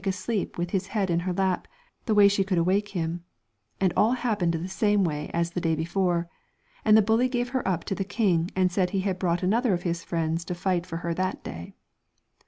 sleep 0.09 0.57
with 0.57 0.71
his 0.71 0.87
head 0.97 1.11
in 1.11 1.19
her 1.19 1.33
lap, 1.33 1.67
the 2.07 2.15
way 2.15 2.27
she 2.27 2.43
could 2.43 2.57
awake 2.57 2.87
him. 2.97 3.23
And 3.79 3.93
all 3.95 4.13
happened 4.13 4.51
the 4.53 4.67
same 4.67 5.03
way 5.03 5.29
as 5.31 5.51
the 5.51 5.61
day 5.61 5.75
before. 5.75 6.27
And 6.83 6.97
the 6.97 7.03
bully 7.03 7.29
gave 7.29 7.49
her 7.49 7.67
up 7.67 7.83
to 7.83 7.93
the 7.93 8.03
king, 8.03 8.49
and 8.55 8.71
said 8.71 8.89
he 8.89 9.01
had 9.01 9.19
brought 9.19 9.43
another 9.43 9.73
of 9.75 9.83
his 9.83 10.03
friends 10.03 10.43
to 10.45 10.55
fight 10.55 10.87
for 10.87 10.97
her 11.05 11.13
that 11.13 11.43
day. 11.43 11.75